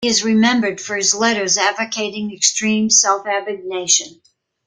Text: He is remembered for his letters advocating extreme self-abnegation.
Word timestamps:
He 0.03 0.07
is 0.09 0.23
remembered 0.23 0.81
for 0.81 0.95
his 0.95 1.13
letters 1.13 1.59
advocating 1.59 2.33
extreme 2.33 2.89
self-abnegation. 2.89 4.19